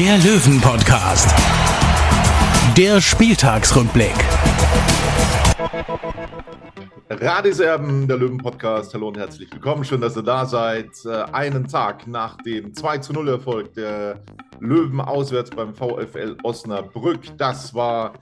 [0.00, 1.28] der Löwen-Podcast.
[2.74, 4.14] Der Spieltagsrückblick.
[7.10, 8.94] Radiserben, der Löwen-Podcast.
[8.94, 9.84] Hallo und herzlich willkommen.
[9.84, 10.88] Schön, dass ihr da seid.
[11.04, 14.24] Äh, Einen Tag nach dem 2 zu 0 Erfolg der
[14.58, 17.36] Löwen auswärts beim VfL Osnabrück.
[17.36, 18.14] Das war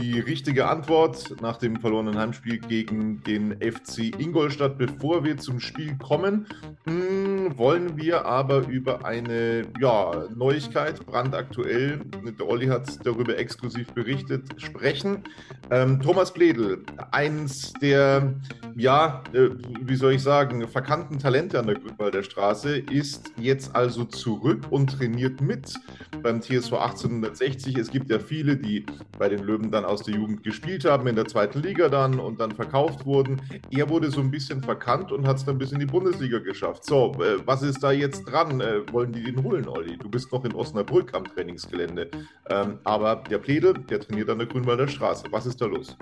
[0.00, 4.76] die richtige Antwort nach dem verlorenen Heimspiel gegen den FC Ingolstadt.
[4.76, 6.46] Bevor wir zum Spiel kommen,
[6.84, 12.00] mh, wollen wir aber über eine ja, Neuigkeit, brandaktuell,
[12.38, 15.24] der Olli hat darüber exklusiv berichtet, sprechen.
[15.70, 18.34] Ähm, Thomas Bledel, eins der,
[18.76, 19.48] ja, äh,
[19.80, 24.98] wie soll ich sagen, verkannten Talente an der Grünwalder Straße, ist jetzt also zurück und
[24.98, 25.74] trainiert mit
[26.22, 27.78] beim TSV 1860.
[27.78, 28.84] Es gibt ja viele, die
[29.18, 32.40] bei den Löwen dann aus der Jugend gespielt haben, in der zweiten Liga dann und
[32.40, 33.40] dann verkauft wurden.
[33.70, 36.84] Er wurde so ein bisschen verkannt und hat es dann bis in die Bundesliga geschafft.
[36.84, 38.60] So, äh, was ist da jetzt dran?
[38.60, 39.96] Äh, wollen die den holen, Olli?
[39.96, 42.10] Du bist noch in Osnabrück am Trainingsgelände.
[42.50, 45.24] Ähm, aber der Pledel, der trainiert an der Grünwalder Straße.
[45.30, 45.96] Was ist da los?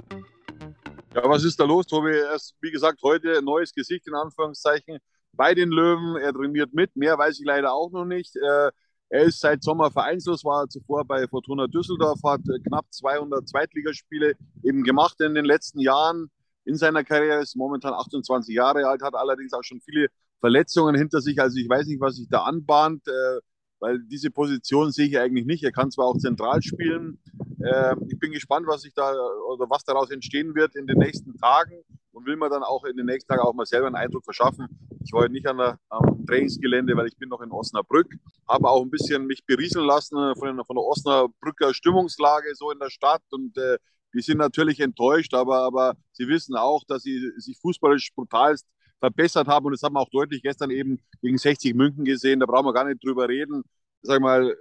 [1.15, 2.11] Ja, was ist da los, Tobi?
[2.11, 4.99] Er ist, wie gesagt, heute ein neues Gesicht in Anführungszeichen
[5.33, 6.17] bei den Löwen.
[6.17, 6.97] Er trainiert mit.
[6.97, 8.35] Mehr weiß ich leider auch noch nicht.
[8.37, 8.71] Äh,
[9.15, 14.35] er ist seit Sommer vereinslos, war zuvor bei Fortuna Düsseldorf, hat äh, knapp 200 Zweitligaspiele
[14.65, 16.33] eben gemacht in den letzten Jahren
[16.65, 20.09] in seiner Karriere, ist momentan 28 Jahre alt, hat allerdings auch schon viele
[20.41, 21.41] Verletzungen hinter sich.
[21.41, 23.41] Also ich weiß nicht, was sich da anbahnt, äh,
[23.79, 25.63] weil diese Position sehe ich eigentlich nicht.
[25.63, 27.21] Er kann zwar auch zentral spielen.
[27.61, 29.13] Äh, ich bin gespannt, was sich da
[29.49, 32.97] oder was daraus entstehen wird in den nächsten Tagen und will mir dann auch in
[32.97, 34.67] den nächsten Tagen auch mal selber einen Eindruck verschaffen.
[35.05, 38.09] Ich war heute nicht an der, am Trainingsgelände, weil ich bin noch in Osnabrück,
[38.49, 42.89] habe auch ein bisschen mich berieseln lassen von, von der Osnabrücker Stimmungslage so in der
[42.89, 43.77] Stadt und äh,
[44.15, 48.67] die sind natürlich enttäuscht, aber, aber sie wissen auch, dass sie sich fußballisch brutalst
[48.99, 52.47] verbessert haben und das haben wir auch deutlich gestern eben gegen 60 München gesehen, da
[52.47, 53.63] brauchen wir gar nicht drüber reden.
[54.01, 54.57] Sag mal,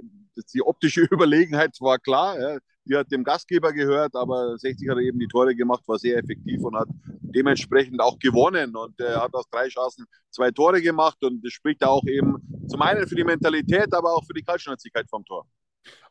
[0.54, 2.58] die optische Überlegenheit war klar, ja.
[2.86, 6.62] Die hat dem Gastgeber gehört, aber 60 hat eben die Tore gemacht, war sehr effektiv
[6.64, 6.88] und hat
[7.22, 11.84] dementsprechend auch gewonnen und er hat aus drei Chancen zwei Tore gemacht und das spricht
[11.84, 12.36] auch eben
[12.68, 15.46] zum einen für die Mentalität, aber auch für die Kaltschnäuzigkeit vom Tor.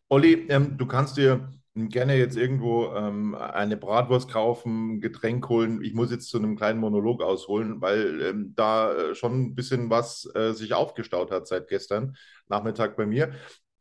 [0.08, 5.82] Olli, ähm, du kannst dir gerne jetzt irgendwo ähm, eine Bratwurst kaufen, Getränk holen.
[5.82, 9.88] Ich muss jetzt zu einem kleinen Monolog ausholen, weil ähm, da äh, schon ein bisschen
[9.88, 12.16] was äh, sich aufgestaut hat seit gestern
[12.48, 13.32] Nachmittag bei mir.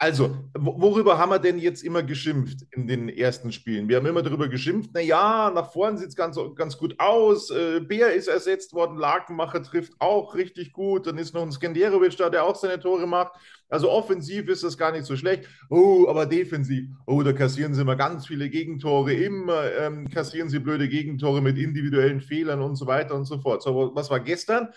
[0.03, 3.87] Also, worüber haben wir denn jetzt immer geschimpft in den ersten Spielen?
[3.87, 7.81] Wir haben immer darüber geschimpft, naja, nach vorne sieht es ganz, ganz gut aus, äh,
[7.81, 12.31] Bär ist ersetzt worden, Lakenmacher trifft auch richtig gut, dann ist noch ein Skenderovic da,
[12.31, 13.33] der auch seine Tore macht.
[13.69, 15.47] Also offensiv ist das gar nicht so schlecht.
[15.69, 20.57] Oh, aber defensiv, oh, da kassieren sie immer ganz viele Gegentore, immer ähm, kassieren sie
[20.57, 23.61] blöde Gegentore mit individuellen Fehlern und so weiter und so fort.
[23.61, 24.69] So, was war gestern?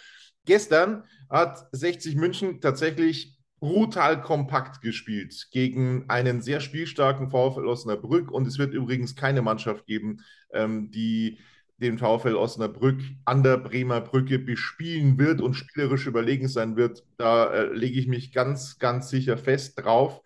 [0.45, 3.34] Gestern hat 60 München tatsächlich
[3.65, 8.31] brutal kompakt gespielt gegen einen sehr spielstarken VfL Osnabrück.
[8.31, 10.21] Und es wird übrigens keine Mannschaft geben,
[10.53, 11.39] ähm, die
[11.79, 17.05] den VfL Osnabrück an der Bremer Brücke bespielen wird und spielerisch überlegen sein wird.
[17.17, 20.21] Da äh, lege ich mich ganz, ganz sicher fest drauf.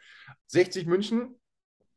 [0.49, 1.37] 60 München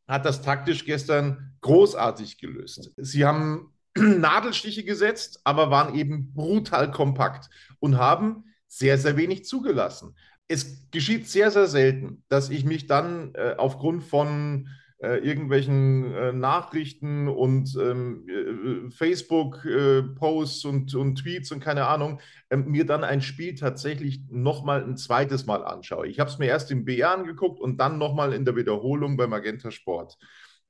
[0.07, 2.91] hat das taktisch gestern großartig gelöst.
[2.97, 7.49] Sie haben Nadelstiche gesetzt, aber waren eben brutal kompakt
[7.79, 10.15] und haben sehr, sehr wenig zugelassen
[10.51, 14.67] es geschieht sehr, sehr selten, dass ich mich dann äh, aufgrund von
[15.01, 22.19] äh, irgendwelchen äh, Nachrichten und ähm, äh, Facebook-Posts und, und, Tweets und keine Ahnung,
[22.49, 26.07] ähm, mir dann ein Spiel tatsächlich nochmal ein zweites Mal anschaue.
[26.07, 29.25] Ich habe es mir erst im BR angeguckt und dann nochmal in der Wiederholung bei
[29.25, 30.17] Magenta Sport.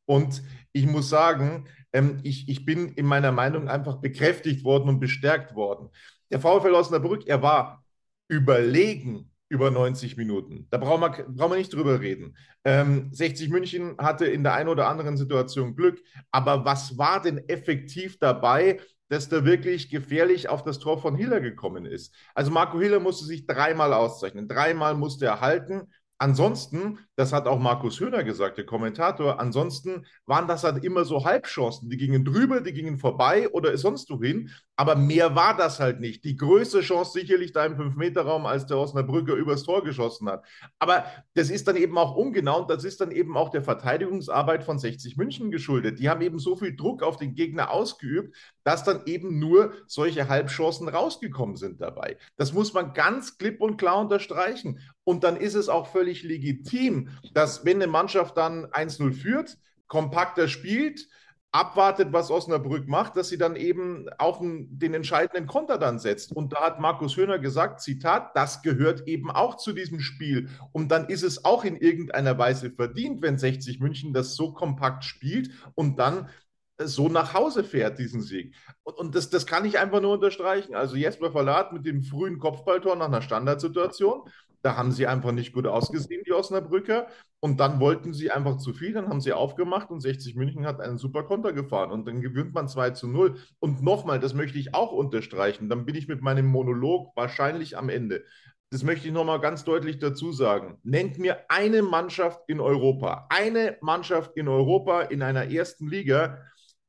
[0.06, 0.42] Und
[0.72, 5.56] ich muss sagen, ähm, ich, ich bin in meiner Meinung einfach bekräftigt worden und bestärkt
[5.56, 5.89] worden.
[6.30, 7.84] Der VfL Osnabrück, er war
[8.30, 10.65] überlegen über 90 Minuten.
[10.69, 12.38] Da brauchen wir, brauchen wir nicht drüber reden.
[12.63, 16.01] Ähm, 60 München hatte in der einen oder anderen Situation Glück,
[16.31, 21.42] aber was war denn effektiv dabei, dass da wirklich gefährlich auf das Tor von Hiller
[21.42, 22.15] gekommen ist?
[22.33, 24.48] Also Marco Hiller musste sich dreimal auszeichnen.
[24.48, 25.92] Dreimal musste er halten.
[26.22, 31.26] Ansonsten, das hat auch Markus Höhner gesagt, der Kommentator, ansonsten waren das halt immer so
[31.26, 31.90] Halbchancen.
[31.90, 34.52] Die gingen drüber, die gingen vorbei oder sonst wohin.
[34.76, 36.24] Aber mehr war das halt nicht.
[36.24, 40.46] Die größte Chance sicherlich da im Fünf-Meter-Raum, als der Osnabrücker übers Tor geschossen hat.
[40.78, 44.64] Aber das ist dann eben auch ungenau und das ist dann eben auch der Verteidigungsarbeit
[44.64, 45.98] von 60 München geschuldet.
[45.98, 50.30] Die haben eben so viel Druck auf den Gegner ausgeübt, dass dann eben nur solche
[50.30, 52.18] Halbchancen rausgekommen sind dabei.
[52.38, 54.80] Das muss man ganz klipp und klar unterstreichen.
[55.12, 60.48] Und dann ist es auch völlig legitim, dass wenn eine Mannschaft dann 1-0 führt, kompakter
[60.48, 61.06] spielt,
[61.52, 66.31] abwartet, was Osnabrück macht, dass sie dann eben auf den entscheidenden Konter dann setzt.
[66.31, 70.48] Und da hat Markus Höhner gesagt, Zitat, das gehört eben auch zu diesem Spiel.
[70.72, 75.04] Und dann ist es auch in irgendeiner Weise verdient, wenn 60 München das so kompakt
[75.04, 76.30] spielt und dann
[76.78, 78.56] so nach Hause fährt, diesen Sieg.
[78.84, 80.76] Und, und das, das kann ich einfach nur unterstreichen.
[80.76, 84.24] Also Jesper Verlat mit dem frühen Kopfballtor nach einer Standardsituation,
[84.62, 87.08] da haben sie einfach nicht gut ausgesehen, die Osnabrücker.
[87.40, 90.80] Und dann wollten sie einfach zu viel, dann haben sie aufgemacht und 60 München hat
[90.80, 91.92] einen super Konter gefahren.
[91.92, 93.36] Und dann gewinnt man 2 zu 0.
[93.60, 97.90] Und nochmal, das möchte ich auch unterstreichen, dann bin ich mit meinem Monolog wahrscheinlich am
[97.90, 98.24] Ende.
[98.70, 100.78] Das möchte ich nochmal ganz deutlich dazu sagen.
[100.84, 106.38] Nennt mir eine Mannschaft in Europa, eine Mannschaft in Europa in einer ersten Liga,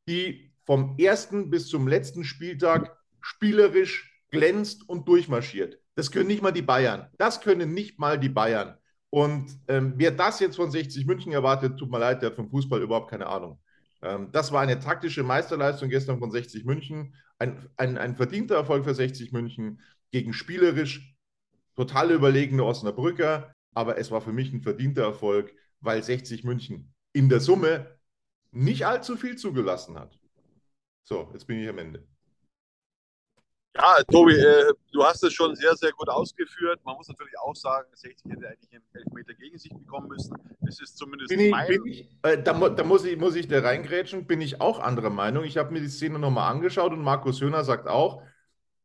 [0.09, 5.79] die vom ersten bis zum letzten Spieltag spielerisch glänzt und durchmarschiert.
[5.95, 7.09] Das können nicht mal die Bayern.
[7.19, 8.77] Das können nicht mal die Bayern.
[9.11, 12.49] Und ähm, wer das jetzt von 60 München erwartet, tut mir leid, der hat vom
[12.49, 13.61] Fußball überhaupt keine Ahnung.
[14.01, 17.15] Ähm, das war eine taktische Meisterleistung gestern von 60 München.
[17.39, 21.15] Ein, ein, ein verdienter Erfolg für 60 München gegen spielerisch
[21.77, 23.53] total überlegene Osnabrücker.
[23.75, 27.99] Aber es war für mich ein verdienter Erfolg, weil 60 München in der Summe
[28.53, 30.19] nicht allzu viel zugelassen hat.
[31.03, 32.07] So, jetzt bin ich am Ende.
[33.75, 36.81] Ja, Tobi, äh, du hast es schon sehr, sehr gut ausgeführt.
[36.85, 40.37] Man muss natürlich auch sagen, 60 hätte eigentlich einen Elfmeter gegen sich bekommen müssen.
[40.69, 41.69] Es ist zumindest bin ich, mein...
[41.69, 45.09] Bin ich, äh, da, da, muss, ich, muss ich da reingrätschen, bin ich auch anderer
[45.09, 45.45] Meinung.
[45.45, 48.23] Ich habe mir die Szene nochmal angeschaut und Markus Höhner sagt auch,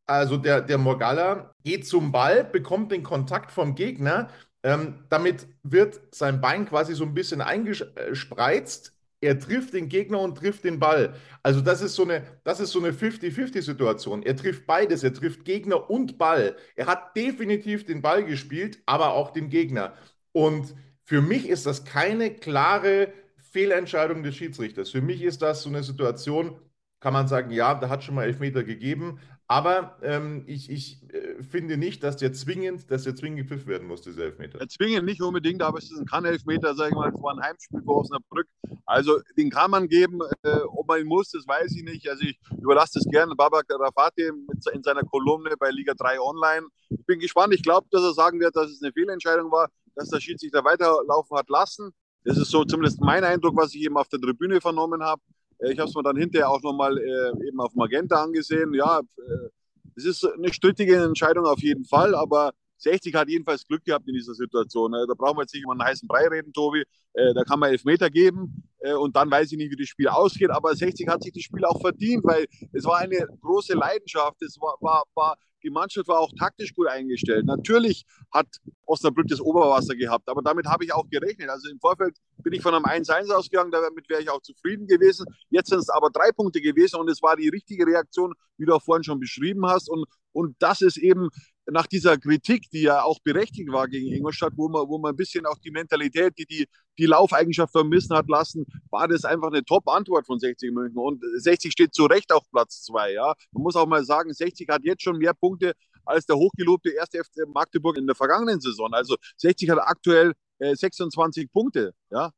[0.06, 4.30] also der, der Morgalla geht zum Ball, bekommt den Kontakt vom Gegner.
[4.64, 10.38] Ähm, damit wird sein Bein quasi so ein bisschen eingespreizt er trifft den Gegner und
[10.38, 11.16] trifft den Ball.
[11.42, 14.24] Also das ist so eine, so eine 50-50-Situation.
[14.24, 16.56] Er trifft beides, er trifft Gegner und Ball.
[16.76, 19.94] Er hat definitiv den Ball gespielt, aber auch den Gegner.
[20.34, 23.12] Und für mich ist das keine klare
[23.52, 24.92] Fehlentscheidung des Schiedsrichters.
[24.92, 26.60] Für mich ist das so eine Situation,
[27.00, 31.42] kann man sagen, ja, da hat schon mal Elfmeter gegeben, aber ähm, ich, ich äh,
[31.42, 34.60] finde nicht, dass der zwingend, dass der zwingend gepfiffen werden muss, dieser Elfmeter.
[34.60, 37.82] Ja, zwingend nicht unbedingt, aber es ist ein Kann-Elfmeter, sage ich mal, vor ein Heimspiel
[37.82, 38.48] vor Osnabrück.
[38.86, 42.10] Also den kann man geben, äh, ob man ihn muss, das weiß ich nicht.
[42.10, 44.32] Also ich überlasse das gerne Babak Rafati
[44.74, 46.68] in seiner Kolumne bei Liga 3 Online.
[46.90, 50.10] Ich bin gespannt, ich glaube, dass er sagen wird, dass es eine Fehlentscheidung war, dass
[50.10, 51.92] der Schiedsrichter weiterlaufen hat lassen.
[52.26, 55.22] Das ist so zumindest mein Eindruck, was ich eben auf der Tribüne vernommen habe.
[55.60, 58.74] Äh, ich habe es mir dann hinterher auch nochmal äh, eben auf Magenta angesehen.
[58.74, 59.50] Ja, äh,
[59.96, 64.14] es ist eine strittige Entscheidung auf jeden Fall, aber 60 hat jedenfalls Glück gehabt in
[64.14, 64.94] dieser Situation.
[64.94, 66.84] Äh, da brauchen wir jetzt nicht über einen heißen Brei reden, Tobi.
[67.14, 68.64] Äh, da kann man Elfmeter geben
[69.00, 70.52] und dann weiß ich nicht, wie das Spiel ausgeht.
[70.52, 74.40] Aber 60 hat sich das Spiel auch verdient, weil es war eine große Leidenschaft.
[74.44, 77.46] Es war, war, war die Mannschaft war auch taktisch gut eingestellt.
[77.46, 78.48] Natürlich hat
[78.86, 81.50] Osnabrück das Oberwasser gehabt, aber damit habe ich auch gerechnet.
[81.50, 85.26] Also im Vorfeld bin ich von einem 1-1 ausgegangen, damit wäre ich auch zufrieden gewesen.
[85.50, 88.74] Jetzt sind es aber drei Punkte gewesen und es war die richtige Reaktion, wie du
[88.74, 89.90] auch vorhin schon beschrieben hast.
[89.90, 91.30] Und, und das ist eben
[91.70, 95.18] nach dieser Kritik, die ja auch berechtigt war gegen Ingolstadt, wo man, wo man ein
[95.18, 99.64] bisschen auch die Mentalität, die die, die Laufeigenschaft vermissen hat lassen, war das einfach eine
[99.64, 100.98] Top-Antwort von 60 München.
[100.98, 103.14] Und 60 steht zu Recht auf Platz 2.
[103.14, 103.34] Ja?
[103.52, 105.74] Man muss auch mal sagen, 60 hat jetzt schon mehr Punkte
[106.06, 108.94] als der hochgelobte erste FC Magdeburg in der vergangenen Saison.
[108.94, 111.94] Also 60 hat aktuell äh, 26 Punkte.
[112.10, 112.32] Ja?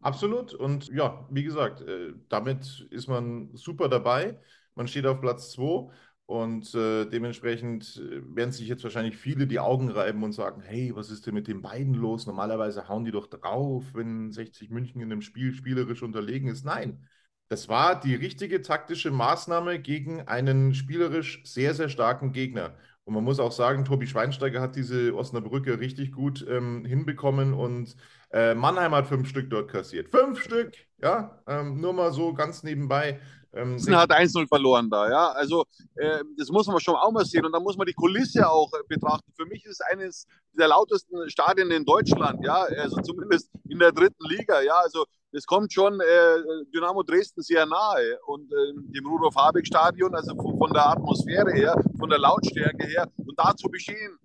[0.00, 0.52] Absolut.
[0.52, 4.38] Und ja, wie gesagt, äh, damit ist man super dabei.
[4.74, 5.90] Man steht auf Platz 2.
[6.26, 10.92] Und äh, dementsprechend äh, werden sich jetzt wahrscheinlich viele die Augen reiben und sagen, hey,
[10.94, 12.26] was ist denn mit den beiden los?
[12.26, 16.64] Normalerweise hauen die doch drauf, wenn 60 München in einem Spiel spielerisch unterlegen ist.
[16.64, 17.06] Nein,
[17.48, 22.74] das war die richtige taktische Maßnahme gegen einen spielerisch sehr, sehr starken Gegner.
[23.04, 27.96] Und man muss auch sagen, Tobi Schweinsteiger hat diese Osnabrücke richtig gut ähm, hinbekommen und
[28.32, 30.08] äh, Mannheim hat fünf Stück dort kassiert.
[30.08, 33.20] Fünf Stück, ja, ähm, nur mal so ganz nebenbei.
[33.54, 35.28] Ähm, hat 1-0 verloren da, ja.
[35.32, 38.48] Also äh, das muss man schon auch mal sehen und da muss man die Kulisse
[38.48, 39.32] auch äh, betrachten.
[39.36, 43.92] Für mich ist es eines der lautesten Stadien in Deutschland, ja, also zumindest in der
[43.92, 44.74] dritten Liga, ja.
[44.82, 50.14] Also das kommt schon äh, Dynamo Dresden sehr nahe und äh, dem Rudolf Habeck Stadion,
[50.14, 54.16] also von, von, der Atmosphäre her, von der Lautstärke her und da zu bestehen,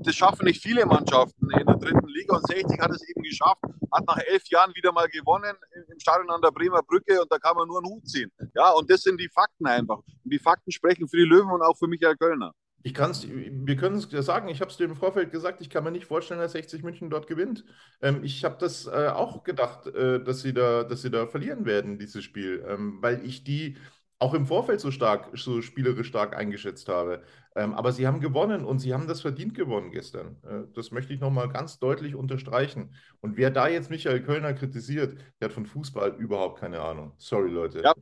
[0.00, 3.62] das schaffen nicht viele Mannschaften in der dritten Liga und 60 hat es eben geschafft,
[3.92, 5.56] hat nach elf Jahren wieder mal gewonnen
[5.90, 8.30] im Stadion an der Bremer Brücke und da kann man nur einen Hut ziehen.
[8.54, 9.98] Ja, und das sind die Fakten einfach.
[9.98, 12.52] Und die Fakten sprechen für die Löwen und auch für Michael Kölner.
[12.82, 15.84] Ich kann's, wir können es sagen, ich habe es dir im Vorfeld gesagt, ich kann
[15.84, 17.64] mir nicht vorstellen, dass 60 München dort gewinnt.
[18.00, 21.66] Ähm, ich habe das äh, auch gedacht, äh, dass, sie da, dass sie da verlieren
[21.66, 23.76] werden, dieses Spiel, ähm, weil ich die
[24.20, 27.22] auch im Vorfeld so stark, so spielerisch stark eingeschätzt habe.
[27.56, 30.36] Ähm, aber sie haben gewonnen und sie haben das verdient gewonnen gestern.
[30.44, 32.94] Äh, das möchte ich nochmal ganz deutlich unterstreichen.
[33.22, 37.12] Und wer da jetzt Michael Kölner kritisiert, der hat von Fußball überhaupt keine Ahnung.
[37.16, 37.82] Sorry, Leute.
[37.82, 37.94] Ja,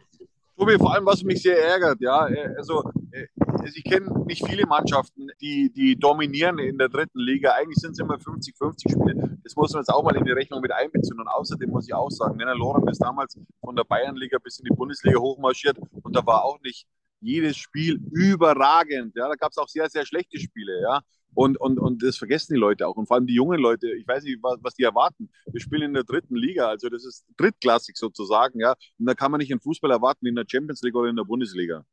[0.58, 3.26] Tobi, vor allem, was mich sehr ärgert, ja, äh, also äh,
[3.68, 7.52] also ich kenne nicht viele Mannschaften, die, die dominieren in der dritten Liga.
[7.52, 9.38] Eigentlich sind es immer 50-50 Spiele.
[9.42, 11.20] Das muss man jetzt auch mal in die Rechnung mit einbeziehen.
[11.20, 14.64] Und außerdem muss ich auch sagen, Werner Lorem ist damals von der Bayernliga bis in
[14.64, 16.86] die Bundesliga hochmarschiert und da war auch nicht
[17.20, 19.14] jedes Spiel überragend.
[19.16, 20.80] Ja, da gab es auch sehr, sehr schlechte Spiele.
[20.80, 21.00] Ja.
[21.38, 22.96] Und, und, und das vergessen die Leute auch.
[22.96, 25.30] Und vor allem die jungen Leute, ich weiß nicht, was, was die erwarten.
[25.46, 28.74] Wir spielen in der dritten Liga, also das ist drittklassig sozusagen, ja.
[28.98, 31.22] Und da kann man nicht einen Fußball erwarten in der Champions League oder in der
[31.22, 31.84] Bundesliga.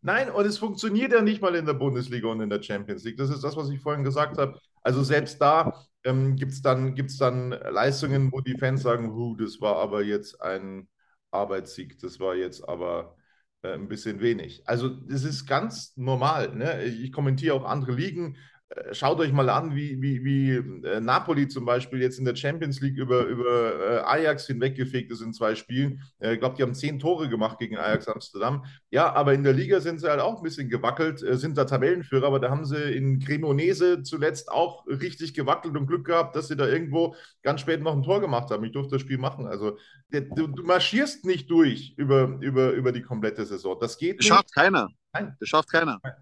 [0.00, 3.18] Nein, und es funktioniert ja nicht mal in der Bundesliga und in der Champions League.
[3.18, 4.58] Das ist das, was ich vorhin gesagt habe.
[4.82, 9.36] Also selbst da ähm, gibt es dann, gibt's dann Leistungen, wo die Fans sagen, huh,
[9.36, 10.88] das war aber jetzt ein
[11.30, 13.14] Arbeitssieg, das war jetzt aber
[13.60, 14.62] äh, ein bisschen wenig.
[14.66, 16.56] Also das ist ganz normal.
[16.56, 16.82] Ne?
[16.84, 18.38] Ich kommentiere auch andere Ligen.
[18.70, 22.36] Äh, schaut euch mal an, wie, wie, wie äh, Napoli zum Beispiel jetzt in der
[22.36, 26.02] Champions League über, über äh, Ajax hinweggefegt ist in zwei Spielen.
[26.20, 28.64] Ich glaube, die haben zehn Tore gemacht gegen Ajax Amsterdam.
[28.90, 32.26] Ja, aber in der Liga sind sie halt auch ein bisschen gewackelt, sind da Tabellenführer,
[32.26, 36.56] aber da haben sie in Cremonese zuletzt auch richtig gewackelt und Glück gehabt, dass sie
[36.56, 38.64] da irgendwo ganz spät noch ein Tor gemacht haben.
[38.64, 39.46] Ich durfte das Spiel machen.
[39.46, 39.78] Also
[40.10, 43.78] du, du marschierst nicht durch über, über, über die komplette Saison.
[43.80, 44.28] Das geht das nicht.
[44.28, 44.88] Schafft keiner.
[45.12, 45.36] Nein.
[45.40, 45.98] Das schafft keiner.
[46.02, 46.12] Nein.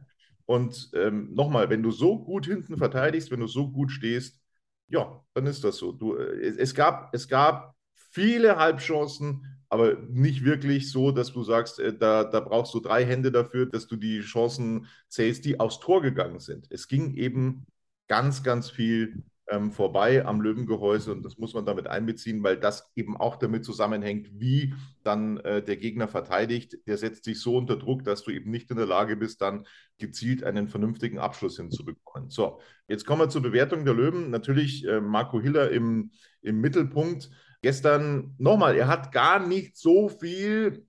[0.49, 4.41] Und ähm, nochmal, wenn du so gut hinten verteidigst, wenn du so gut stehst,
[4.89, 5.93] ja, dann ist das so.
[5.93, 11.43] Du, äh, es, es, gab, es gab viele Halbchancen, aber nicht wirklich so, dass du
[11.43, 15.61] sagst, äh, da, da brauchst du drei Hände dafür, dass du die Chancen zählst, die
[15.61, 16.67] aufs Tor gegangen sind.
[16.71, 17.67] Es ging eben
[18.09, 22.91] ganz, ganz viel ähm, vorbei am Löwengehäuse und das muss man damit einbeziehen, weil das
[22.95, 26.77] eben auch damit zusammenhängt, wie dann äh, der Gegner verteidigt.
[26.87, 29.67] Der setzt sich so unter Druck, dass du eben nicht in der Lage bist, dann
[29.99, 32.31] gezielt einen vernünftigen Abschluss hinzubekommen.
[32.31, 34.31] So, jetzt kommen wir zur Bewertung der Löwen.
[34.31, 36.11] Natürlich äh, Marco Hiller im,
[36.43, 37.31] im Mittelpunkt.
[37.63, 40.88] Gestern nochmal, er hat gar nicht so viel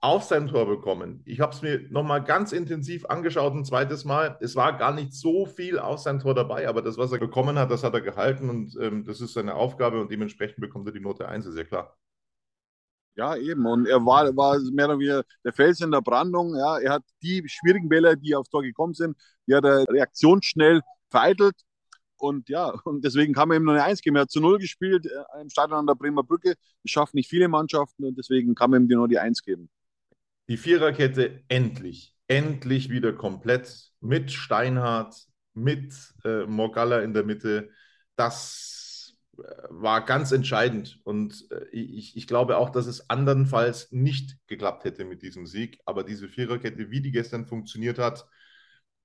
[0.00, 1.22] auf sein Tor bekommen.
[1.24, 4.38] Ich habe es mir nochmal ganz intensiv angeschaut, ein zweites Mal.
[4.40, 7.58] Es war gar nicht so viel auf sein Tor dabei, aber das, was er bekommen
[7.58, 10.92] hat, das hat er gehalten und ähm, das ist seine Aufgabe und dementsprechend bekommt er
[10.92, 11.96] die Note 1, ist ja klar.
[13.16, 13.66] Ja, eben.
[13.66, 16.54] Und er war, war mehr oder weniger der Fels in der Brandung.
[16.54, 19.16] Ja, er hat die schwierigen Bälle, die aufs Tor gekommen sind,
[19.48, 21.56] die hat er reaktionsschnell vereitelt.
[22.16, 24.16] Und ja, und deswegen kann man ihm nur eine Eins geben.
[24.16, 26.54] Er hat zu Null gespielt äh, im Stadion an der Bremer Brücke.
[26.84, 29.68] Das schaffen nicht viele Mannschaften und deswegen kann man ihm nur die Eins geben
[30.48, 35.14] die Viererkette endlich, endlich wieder komplett mit Steinhardt,
[35.54, 37.70] mit äh, Morgalla in der Mitte.
[38.16, 41.00] Das äh, war ganz entscheidend.
[41.04, 45.80] Und äh, ich, ich glaube auch, dass es andernfalls nicht geklappt hätte mit diesem Sieg.
[45.84, 48.26] Aber diese Viererkette, wie die gestern funktioniert hat,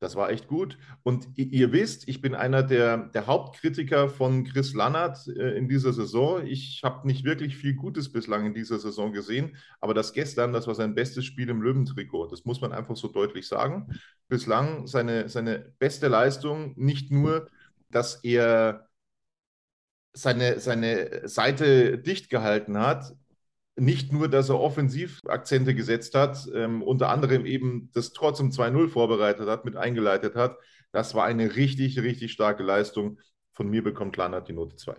[0.04, 0.78] das war echt gut.
[1.04, 5.94] Und ihr wisst, ich bin einer der, der Hauptkritiker von Chris Lannert äh, in dieser
[5.94, 6.46] Saison.
[6.46, 10.68] Ich habe nicht wirklich viel Gutes bislang in dieser Saison gesehen, aber das gestern, das
[10.68, 12.28] war sein bestes Spiel im Löwentrikot.
[12.28, 13.98] Das muss man einfach so deutlich sagen.
[14.28, 17.48] Bislang seine, seine beste Leistung, nicht nur,
[17.90, 18.90] dass er
[20.14, 23.16] seine, seine Seite dicht gehalten hat,
[23.76, 28.88] nicht nur, dass er Offensivakzente gesetzt hat, ähm, unter anderem eben das Tor zum 2-0
[28.88, 30.58] vorbereitet hat, mit eingeleitet hat.
[30.92, 33.20] Das war eine richtig, richtig starke Leistung.
[33.52, 34.96] Von mir bekommt Lannert die Note 2.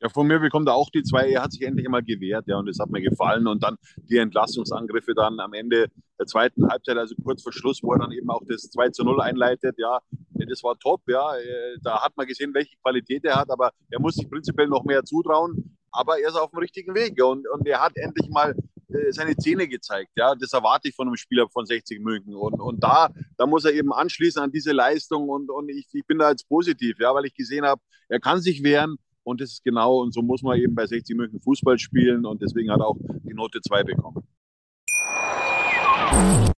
[0.00, 1.30] Ja, von mir bekommt er auch die zwei.
[1.30, 3.46] Er hat sich endlich einmal gewehrt, ja, und das hat mir gefallen.
[3.46, 5.86] Und dann die Entlastungsangriffe dann am Ende
[6.18, 9.04] der zweiten Halbzeit, also kurz vor Schluss, wo er dann eben auch das 2 zu
[9.04, 10.00] 0 einleitet, ja,
[10.34, 11.36] das war top, ja.
[11.36, 14.84] Äh, da hat man gesehen, welche Qualität er hat, aber er muss sich prinzipiell noch
[14.84, 18.54] mehr zutrauen aber er ist auf dem richtigen Weg und, und er hat endlich mal
[18.88, 20.10] äh, seine Zähne gezeigt.
[20.16, 22.34] Ja, das erwarte ich von einem Spieler von 60 München.
[22.34, 26.06] Und, und da, da muss er eben anschließen an diese Leistung und, und ich, ich
[26.06, 29.52] bin da jetzt positiv, ja, weil ich gesehen habe, er kann sich wehren und das
[29.52, 32.80] ist genau, und so muss man eben bei 60 München Fußball spielen und deswegen hat
[32.80, 34.22] er auch die Note 2 bekommen.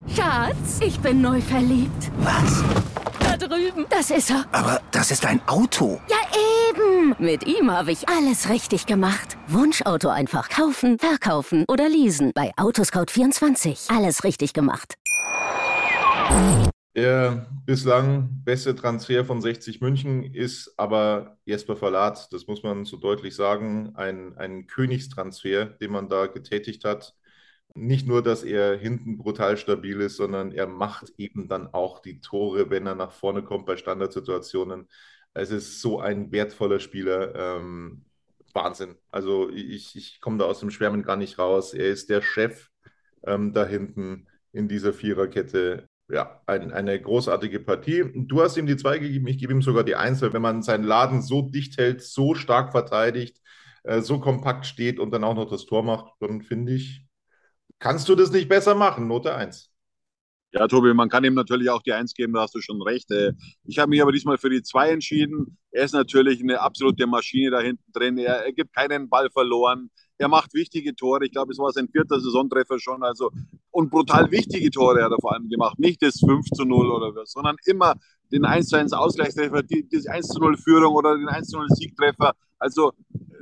[0.07, 2.11] Schatz, ich bin neu verliebt.
[2.19, 2.63] Was?
[3.47, 3.85] Drüben.
[3.89, 4.45] Das ist er.
[4.51, 5.99] Aber das ist ein Auto.
[6.09, 6.17] Ja,
[6.69, 7.15] eben.
[7.19, 9.37] Mit ihm habe ich alles richtig gemacht.
[9.47, 12.31] Wunschauto einfach kaufen, verkaufen oder leasen.
[12.33, 13.95] Bei Autoscout24.
[13.95, 14.95] Alles richtig gemacht.
[16.95, 22.97] Der bislang beste Transfer von 60 München ist aber Jesper Verlat, das muss man so
[22.97, 27.15] deutlich sagen, ein, ein Königstransfer, den man da getätigt hat.
[27.75, 32.21] Nicht nur, dass er hinten brutal stabil ist, sondern er macht eben dann auch die
[32.21, 34.87] Tore, wenn er nach vorne kommt bei Standardsituationen.
[35.33, 37.33] Es ist so ein wertvoller Spieler.
[37.35, 38.05] Ähm,
[38.53, 38.95] Wahnsinn.
[39.11, 41.73] Also ich, ich komme da aus dem Schwärmen gar nicht raus.
[41.73, 42.69] Er ist der Chef
[43.25, 48.03] ähm, da hinten in dieser Viererkette ja, ein, eine großartige Partie.
[48.13, 50.61] Du hast ihm die zwei gegeben, ich gebe ihm sogar die eins, weil wenn man
[50.61, 53.41] seinen Laden so dicht hält, so stark verteidigt,
[53.83, 57.05] äh, so kompakt steht und dann auch noch das Tor macht, dann finde ich,
[57.83, 59.07] kannst du das nicht besser machen.
[59.07, 59.69] Note 1.
[60.53, 63.11] Ja, Tobi, man kann ihm natürlich auch die Eins geben, da hast du schon recht.
[63.11, 63.33] Äh,
[63.65, 65.57] ich habe mich aber diesmal für die Zwei entschieden.
[65.71, 68.17] Er ist natürlich eine absolute Maschine da hinten drin.
[68.17, 69.89] Er, er gibt keinen Ball verloren.
[70.17, 71.25] Er macht wichtige Tore.
[71.25, 73.03] Ich glaube, es war sein vierter Saisontreffer schon.
[73.03, 73.31] Also,
[73.71, 75.77] und brutal wichtige Tore hat er vor allem gemacht.
[75.77, 77.95] Nicht das 5 zu 0 oder was, sondern immer
[78.31, 81.57] den 1 zu 1 Ausgleichstreffer, die, die 1 zu 0 Führung oder den 1 zu
[81.57, 82.33] 0 Siegtreffer.
[82.59, 82.93] Also,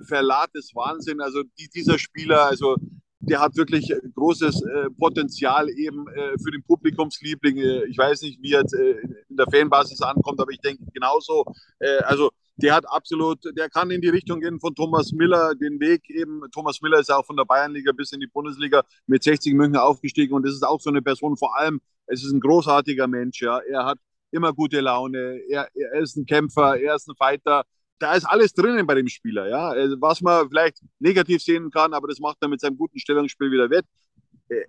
[0.08, 1.22] Verlat ist Wahnsinn.
[1.22, 2.78] Also, die, dieser Spieler, also,
[3.22, 7.58] der hat wirklich großes äh, Potenzial eben äh, für den Publikumsliebling.
[7.58, 11.46] Äh, ich weiß nicht, wie er äh, in der Fanbasis ankommt, aber ich denke genauso.
[11.80, 15.80] Äh, also der hat absolut, der kann in die Richtung gehen von Thomas Miller, den
[15.80, 16.42] Weg eben.
[16.52, 19.78] Thomas Miller ist ja auch von der Bayernliga bis in die Bundesliga mit 60 München
[19.78, 21.38] aufgestiegen und das ist auch so eine Person.
[21.38, 23.42] Vor allem, es ist ein großartiger Mensch.
[23.42, 23.98] Ja, er hat
[24.32, 25.42] immer gute Laune.
[25.48, 27.66] Er, er ist ein Kämpfer, er ist ein Fighter
[28.02, 29.70] da ist alles drinnen bei dem Spieler, ja.
[29.70, 33.52] Also, was man vielleicht negativ sehen kann, aber das macht er mit seinem guten Stellungsspiel
[33.52, 33.86] wieder wett.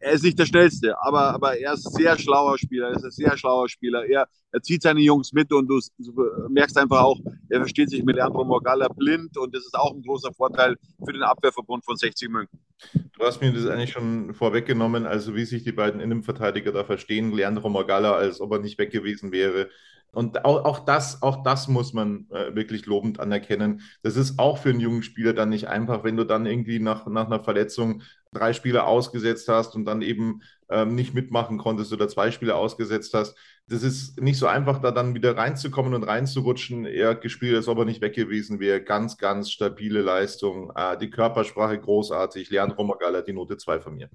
[0.01, 3.05] Er ist nicht der schnellste, aber, aber er ist ein sehr schlauer Spieler, er ist
[3.05, 4.05] ein sehr schlauer Spieler.
[4.05, 8.05] Er, er zieht seine Jungs mit und du, du merkst einfach auch, er versteht sich
[8.05, 11.97] mit Leandro Morgalla blind und das ist auch ein großer Vorteil für den Abwehrverbund von
[11.97, 12.61] 60 München.
[12.95, 17.33] Du hast mir das eigentlich schon vorweggenommen, also wie sich die beiden Innenverteidiger da verstehen.
[17.33, 19.69] Leandro Morgalla, als ob er nicht weg gewesen wäre.
[20.12, 23.81] Und auch, auch, das, auch das muss man äh, wirklich lobend anerkennen.
[24.02, 27.07] Das ist auch für einen jungen Spieler dann nicht einfach, wenn du dann irgendwie nach,
[27.07, 28.02] nach einer Verletzung
[28.33, 33.14] drei Spiele ausgesetzt hast und dann eben ähm, nicht mitmachen konntest oder zwei Spiele ausgesetzt
[33.14, 33.37] hast.
[33.69, 36.85] Das ist nicht so einfach, da dann wieder reinzukommen und reinzurutschen.
[36.85, 38.83] Er hat gespielt, als ob er nicht weg gewesen wäre.
[38.83, 40.72] Ganz, ganz stabile Leistung.
[40.77, 42.51] Äh, die Körpersprache großartig.
[42.51, 44.11] Leandro Magala, die Note 2 von mir.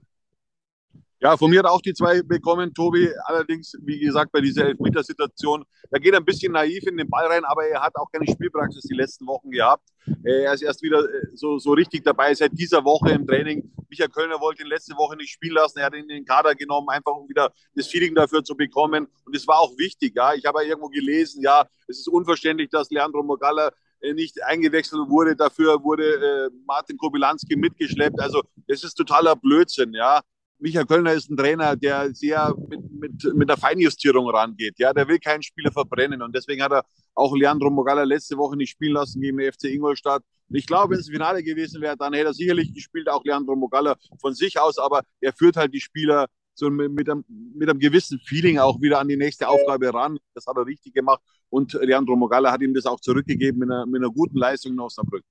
[1.19, 3.09] Ja, von mir hat auch die zwei bekommen, Tobi.
[3.25, 7.25] Allerdings, wie gesagt, bei dieser Elfmetersituation, da geht er ein bisschen naiv in den Ball
[7.25, 9.89] rein, aber er hat auch keine Spielpraxis die letzten Wochen gehabt.
[10.23, 13.71] Äh, er ist erst wieder äh, so, so richtig dabei seit dieser Woche im Training.
[13.89, 15.79] Michael Kölner wollte ihn letzte Woche nicht spielen lassen.
[15.79, 19.07] Er hat ihn in den Kader genommen, einfach um wieder das Feeling dafür zu bekommen.
[19.25, 20.13] Und es war auch wichtig.
[20.15, 25.09] Ja, ich habe irgendwo gelesen, ja, es ist unverständlich, dass Leandro Mogalla äh, nicht eingewechselt
[25.09, 25.35] wurde.
[25.35, 28.19] Dafür wurde Martin Kobilanski mitgeschleppt.
[28.19, 30.21] Also das ist totaler Blödsinn, ja.
[30.59, 34.79] Michael Kölner ist ein Trainer, der sehr mit, mit, mit der Feinjustierung rangeht.
[34.79, 36.21] Ja, der will keinen Spieler verbrennen.
[36.21, 39.65] Und deswegen hat er auch Leandro Mogala letzte Woche nicht spielen lassen gegen den FC
[39.65, 40.23] Ingolstadt.
[40.49, 43.55] Und ich glaube, wenn es Finale gewesen wäre, dann hätte er sicherlich gespielt, auch Leandro
[43.55, 44.77] Mogala von sich aus.
[44.79, 47.23] Aber er führt halt die Spieler so mit, mit, einem,
[47.55, 50.17] mit einem gewissen Feeling auch wieder an die nächste Aufgabe ran.
[50.33, 51.21] Das hat er richtig gemacht.
[51.49, 54.79] Und Leandro Mogala hat ihm das auch zurückgegeben mit einer, mit einer guten Leistung in
[54.79, 55.23] Osnabrück.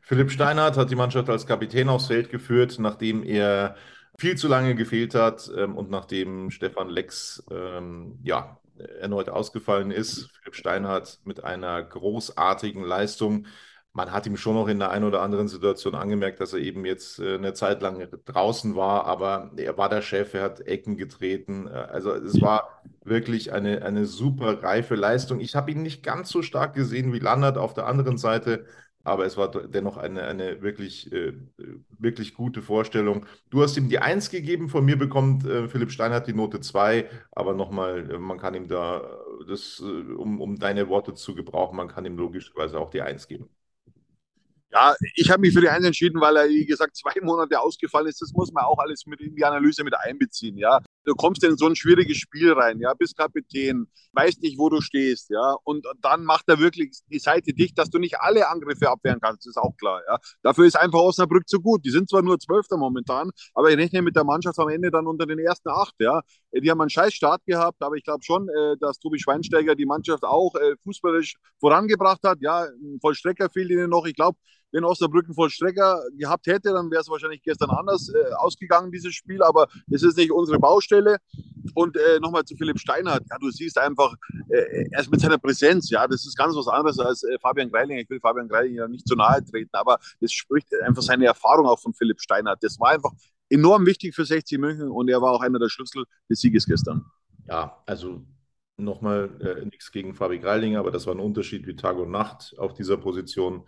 [0.00, 3.76] Philipp Steinhardt hat die Mannschaft als Kapitän aufs Feld geführt, nachdem er
[4.20, 8.60] viel zu lange gefehlt hat ähm, und nachdem Stefan Lex ähm, ja,
[9.00, 13.46] erneut ausgefallen ist, Philipp Steinhardt mit einer großartigen Leistung.
[13.92, 16.84] Man hat ihm schon noch in der einen oder anderen Situation angemerkt, dass er eben
[16.84, 20.98] jetzt äh, eine Zeit lang draußen war, aber er war der Chef, er hat Ecken
[20.98, 21.66] getreten.
[21.66, 25.40] Äh, also es war wirklich eine, eine super reife Leistung.
[25.40, 28.66] Ich habe ihn nicht ganz so stark gesehen wie Landert auf der anderen Seite
[29.04, 31.32] aber es war dennoch eine, eine wirklich, äh,
[31.98, 33.26] wirklich gute Vorstellung.
[33.50, 37.08] Du hast ihm die 1 gegeben, von mir bekommt äh, Philipp Steinhardt die Note 2,
[37.32, 39.02] aber nochmal, äh, man kann ihm da,
[39.48, 43.26] das, äh, um, um deine Worte zu gebrauchen, man kann ihm logischerweise auch die 1
[43.28, 43.48] geben.
[44.72, 48.06] Ja, ich habe mich für die Eins entschieden, weil er, wie gesagt, zwei Monate ausgefallen
[48.06, 48.22] ist.
[48.22, 50.56] Das muss man auch alles mit in die Analyse mit einbeziehen.
[50.58, 54.68] Ja, du kommst in so ein schwieriges Spiel rein, ja, bist Kapitän, weißt nicht, wo
[54.68, 58.48] du stehst, ja, und dann macht er wirklich die Seite dicht, dass du nicht alle
[58.48, 60.18] Angriffe abwehren kannst, ist auch klar, ja.
[60.42, 61.84] Dafür ist einfach Osnabrück zu gut.
[61.84, 65.06] Die sind zwar nur Zwölfter momentan, aber ich rechne mit der Mannschaft am Ende dann
[65.06, 66.20] unter den ersten acht, ja.
[66.52, 69.86] Die haben einen scheiß Start gehabt, aber ich glaube schon, äh, dass Tobi Schweinsteiger die
[69.86, 72.38] Mannschaft auch äh, fußballisch vorangebracht hat.
[72.40, 74.06] Ja, ein Vollstrecker fehlt ihnen noch.
[74.06, 74.38] Ich glaube,
[74.72, 79.14] wenn Osnabrück einen Vollstrecker gehabt hätte, dann wäre es wahrscheinlich gestern anders äh, ausgegangen, dieses
[79.14, 81.18] Spiel, aber es ist nicht unsere Baustelle.
[81.74, 84.14] Und äh, nochmal zu Philipp Steinhardt, ja, du siehst einfach,
[84.48, 87.70] äh, er ist mit seiner Präsenz, ja, das ist ganz was anderes als äh, Fabian
[87.70, 88.00] Greilinger.
[88.00, 91.80] Ich will Fabian Greilinger nicht zu nahe treten, aber das spricht einfach seine Erfahrung auch
[91.80, 92.62] von Philipp Steinhardt.
[92.62, 93.12] Das war einfach
[93.48, 97.04] enorm wichtig für 60 München und er war auch einer der Schlüssel des Sieges gestern.
[97.48, 98.22] Ja, also
[98.80, 102.54] Nochmal äh, nichts gegen Fabi Greilinger, aber das war ein Unterschied wie Tag und Nacht
[102.58, 103.64] auf dieser Position.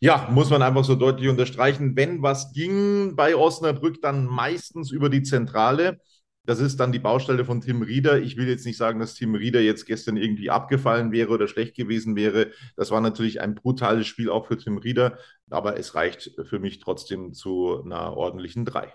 [0.00, 1.96] Ja, muss man einfach so deutlich unterstreichen.
[1.96, 5.98] Wenn was ging bei Osnabrück, dann meistens über die Zentrale.
[6.46, 8.20] Das ist dann die Baustelle von Tim Rieder.
[8.20, 11.74] Ich will jetzt nicht sagen, dass Tim Rieder jetzt gestern irgendwie abgefallen wäre oder schlecht
[11.74, 12.50] gewesen wäre.
[12.76, 16.80] Das war natürlich ein brutales Spiel auch für Tim Rieder, aber es reicht für mich
[16.80, 18.92] trotzdem zu einer ordentlichen 3.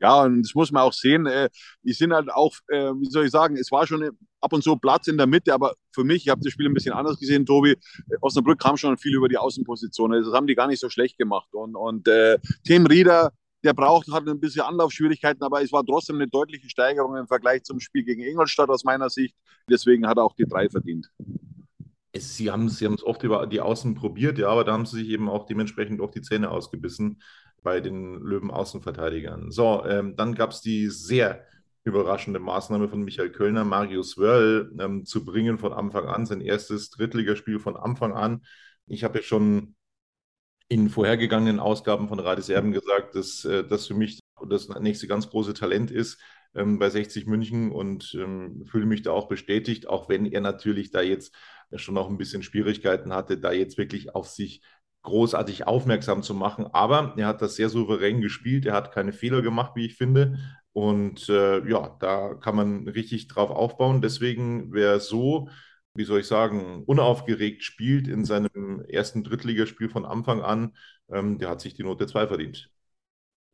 [0.00, 1.26] Ja, und das muss man auch sehen.
[1.26, 1.48] Äh,
[1.82, 4.76] die sind halt auch, äh, wie soll ich sagen, es war schon ab und zu
[4.76, 7.44] Platz in der Mitte, aber für mich, ich habe das Spiel ein bisschen anders gesehen,
[7.44, 7.76] Tobi,
[8.20, 10.12] Osnabrück kam schon viel über die Außenposition.
[10.12, 11.48] Das haben die gar nicht so schlecht gemacht.
[11.52, 13.32] Und, und äh, Tim Rieder,
[13.64, 17.64] der braucht, hat ein bisschen Anlaufschwierigkeiten, aber es war trotzdem eine deutliche Steigerung im Vergleich
[17.64, 19.34] zum Spiel gegen Ingolstadt aus meiner Sicht.
[19.68, 21.10] Deswegen hat er auch die drei verdient.
[22.16, 25.28] Sie haben es oft über die Außen probiert, ja, aber da haben sie sich eben
[25.28, 27.20] auch dementsprechend auf die Zähne ausgebissen
[27.62, 29.50] bei den Löwen-Außenverteidigern.
[29.50, 31.44] So, ähm, dann gab es die sehr
[31.84, 36.90] überraschende Maßnahme von Michael Kölner, Marius Wörl ähm, zu bringen von Anfang an, sein erstes
[36.90, 38.42] Drittligaspiel von Anfang an.
[38.86, 39.74] Ich habe ja schon
[40.68, 45.28] in vorhergegangenen Ausgaben von Radis Erben gesagt, dass äh, das für mich das nächste ganz
[45.30, 46.20] große Talent ist
[46.54, 50.90] ähm, bei 60 München und ähm, fühle mich da auch bestätigt, auch wenn er natürlich
[50.90, 51.34] da jetzt
[51.74, 54.62] schon noch ein bisschen Schwierigkeiten hatte, da jetzt wirklich auf sich
[55.02, 56.66] großartig aufmerksam zu machen.
[56.72, 58.66] Aber er hat das sehr souverän gespielt.
[58.66, 60.38] Er hat keine Fehler gemacht, wie ich finde.
[60.72, 64.00] Und äh, ja, da kann man richtig drauf aufbauen.
[64.02, 65.48] Deswegen, wer so,
[65.94, 70.76] wie soll ich sagen, unaufgeregt spielt in seinem ersten Drittligaspiel von Anfang an,
[71.10, 72.70] ähm, der hat sich die Note 2 verdient.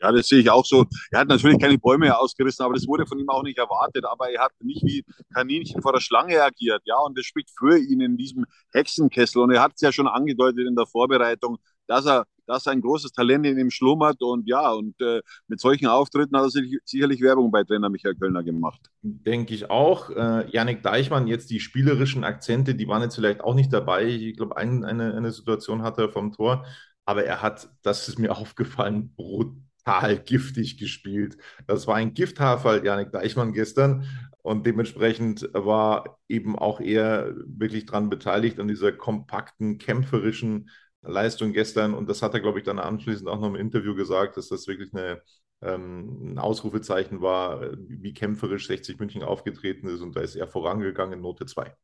[0.01, 0.85] Ja, das sehe ich auch so.
[1.11, 4.05] Er hat natürlich keine Bäume ausgerissen, aber das wurde von ihm auch nicht erwartet.
[4.05, 6.83] Aber er hat nicht wie Kaninchen vor der Schlange agiert.
[6.85, 9.41] Ja, und das spricht für ihn in diesem Hexenkessel.
[9.43, 13.13] Und er hat es ja schon angedeutet in der Vorbereitung, dass er, dass ein großes
[13.13, 14.21] Talent in ihm schlummert.
[14.21, 18.17] Und ja, und äh, mit solchen Auftritten hat er sich, sicherlich Werbung bei Trainer Michael
[18.17, 18.81] Kölner gemacht.
[19.01, 20.11] Denke ich auch.
[20.11, 24.05] Äh, Janik Deichmann, jetzt die spielerischen Akzente, die waren jetzt vielleicht auch nicht dabei.
[24.05, 26.67] Ich glaube, ein, eine, eine Situation hatte er vom Tor.
[27.07, 31.37] Aber er hat, das ist mir aufgefallen, brutal total giftig gespielt.
[31.67, 34.07] Das war ein Gifthafer, Janik Deichmann gestern.
[34.43, 40.71] Und dementsprechend war eben auch er wirklich daran beteiligt an dieser kompakten, kämpferischen
[41.03, 41.95] Leistung gestern.
[41.95, 44.67] Und das hat er, glaube ich, dann anschließend auch noch im Interview gesagt, dass das
[44.67, 45.23] wirklich eine,
[45.63, 50.01] ähm, ein Ausrufezeichen war, wie kämpferisch 60 München aufgetreten ist.
[50.03, 51.75] Und da ist er vorangegangen, Note 2.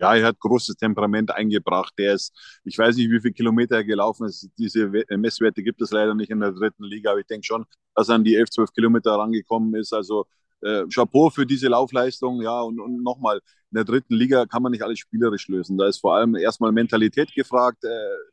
[0.00, 1.92] Ja, er hat großes Temperament eingebracht.
[1.98, 2.32] Der ist,
[2.64, 4.48] ich weiß nicht, wie viele Kilometer er gelaufen ist.
[4.58, 8.08] Diese Messwerte gibt es leider nicht in der dritten Liga, aber ich denke schon, dass
[8.08, 9.92] er an die 11, 12 Kilometer rangekommen ist.
[9.92, 10.26] Also
[10.62, 12.40] äh, Chapeau für diese Laufleistung.
[12.42, 13.38] Ja, und, und nochmal,
[13.70, 15.76] in der dritten Liga kann man nicht alles spielerisch lösen.
[15.76, 17.88] Da ist vor allem erstmal Mentalität gefragt, äh,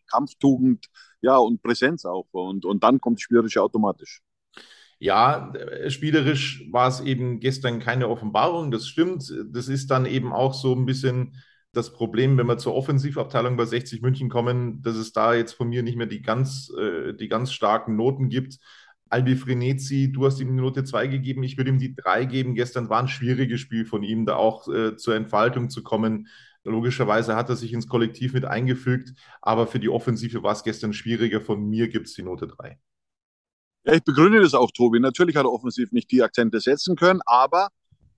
[0.10, 0.86] Kampftugend,
[1.22, 2.28] ja, und Präsenz auch.
[2.32, 4.22] Und, und dann kommt spielerisch automatisch.
[5.00, 9.32] Ja, äh, spielerisch war es eben gestern keine Offenbarung, das stimmt.
[9.52, 11.36] Das ist dann eben auch so ein bisschen
[11.78, 15.70] das Problem, wenn wir zur Offensivabteilung bei 60 München kommen, dass es da jetzt von
[15.70, 18.58] mir nicht mehr die ganz, äh, die ganz starken Noten gibt.
[19.10, 22.56] Albi Frenetzi, du hast ihm die Note 2 gegeben, ich würde ihm die 3 geben.
[22.56, 26.28] Gestern war ein schwieriges Spiel von ihm, da auch äh, zur Entfaltung zu kommen.
[26.64, 30.92] Logischerweise hat er sich ins Kollektiv mit eingefügt, aber für die Offensive war es gestern
[30.92, 31.40] schwieriger.
[31.40, 32.78] Von mir gibt es die Note 3.
[33.86, 35.00] Ja, ich begründe das auch, Tobi.
[35.00, 37.70] Natürlich hat er offensiv nicht die Akzente setzen können, aber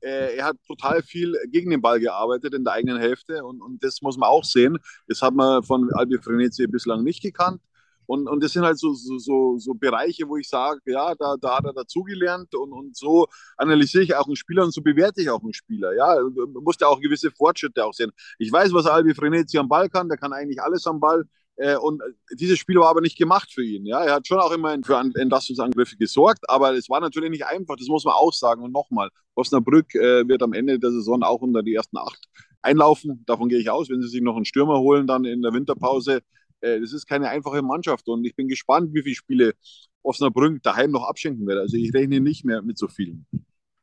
[0.02, 3.84] äh, er hat total viel gegen den Ball gearbeitet in der eigenen Hälfte und, und
[3.84, 4.78] das muss man auch sehen.
[5.08, 7.62] Das hat man von Albi Frenetzi bislang nicht gekannt.
[8.10, 11.36] Und, und das sind halt so, so, so, so Bereiche, wo ich sage, ja, da,
[11.40, 15.22] da hat er dazugelernt und, und so analysiere ich auch einen Spieler und so bewerte
[15.22, 15.94] ich auch einen Spieler.
[15.94, 18.12] Ja, man muss ja auch gewisse Fortschritte auch sehen.
[18.40, 21.24] Ich weiß, was Albi Frenetzi am Ball kann, der kann eigentlich alles am Ball.
[21.60, 23.86] Äh, und dieses Spiel war aber nicht gemacht für ihn.
[23.86, 27.76] Ja, er hat schon auch immer für Entlastungsangriffe gesorgt, aber es war natürlich nicht einfach.
[27.76, 28.64] Das muss man auch sagen.
[28.64, 32.28] Und nochmal, Osnabrück äh, wird am Ende der Saison auch unter die ersten acht
[32.62, 33.24] einlaufen.
[33.26, 36.22] Davon gehe ich aus, wenn sie sich noch einen Stürmer holen dann in der Winterpause.
[36.62, 39.54] Äh, das ist keine einfache Mannschaft und ich bin gespannt, wie viele Spiele
[40.02, 41.60] Osnabrück daheim noch abschenken wird.
[41.60, 43.26] Also ich rechne nicht mehr mit so vielen.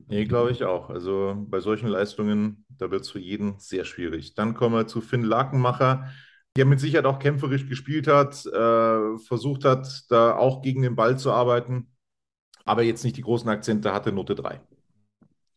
[0.08, 0.88] Nee, glaube ich auch.
[0.88, 4.34] Also bei solchen Leistungen, da wird es für jeden sehr schwierig.
[4.34, 6.08] Dann kommen wir zu Finn Lakenmacher
[6.56, 11.18] der mit Sicherheit auch kämpferisch gespielt hat, äh, versucht hat, da auch gegen den Ball
[11.18, 11.88] zu arbeiten,
[12.64, 14.60] aber jetzt nicht die großen Akzente hatte, Note 3.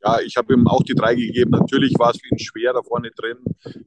[0.01, 1.51] Ja, ich habe ihm auch die 3 gegeben.
[1.51, 3.37] Natürlich war es für ihn schwer da vorne drin,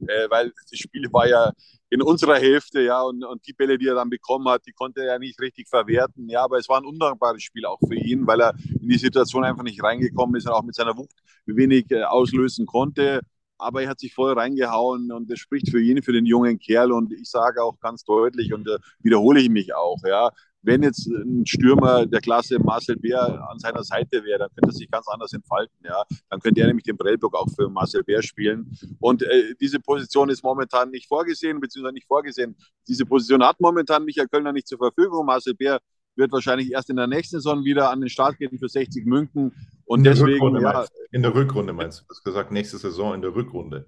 [0.07, 1.51] äh, weil das Spiel war ja
[1.89, 5.01] in unserer Hälfte, ja, und, und die Bälle, die er dann bekommen hat, die konnte
[5.01, 6.29] er ja nicht richtig verwerten.
[6.29, 9.43] Ja, aber es war ein undankbares Spiel auch für ihn, weil er in die Situation
[9.43, 13.21] einfach nicht reingekommen ist und auch mit seiner Wucht wenig äh, auslösen konnte
[13.63, 16.91] aber er hat sich voll reingehauen und das spricht für ihn, für den jungen Kerl
[16.91, 20.31] und ich sage auch ganz deutlich und äh, wiederhole ich mich auch, ja,
[20.63, 24.73] wenn jetzt ein Stürmer der Klasse Marcel Bär an seiner Seite wäre, dann könnte er
[24.73, 25.75] sich ganz anders entfalten.
[25.83, 26.03] Ja.
[26.29, 28.71] Dann könnte er nämlich den Prellbock auch für Marcel Bär spielen.
[28.99, 32.55] Und äh, diese Position ist momentan nicht vorgesehen, beziehungsweise nicht vorgesehen.
[32.87, 35.25] Diese Position hat momentan Michael Kölner nicht zur Verfügung.
[35.25, 35.81] Marcel Bär
[36.15, 39.53] wird wahrscheinlich erst in der nächsten Saison wieder an den Start gehen für 60 München.
[39.85, 42.03] Und in deswegen, ja, in der Rückrunde meinst du?
[42.03, 43.87] Du hast gesagt, nächste Saison in der Rückrunde.